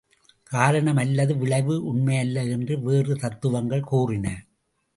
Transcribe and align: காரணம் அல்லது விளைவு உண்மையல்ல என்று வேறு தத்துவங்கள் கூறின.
காரணம் 0.51 0.97
அல்லது 0.97 1.37
விளைவு 1.37 1.93
உண்மையல்ல 1.93 2.49
என்று 2.49 2.81
வேறு 2.81 3.15
தத்துவங்கள் 3.15 3.81
கூறின. 3.81 4.27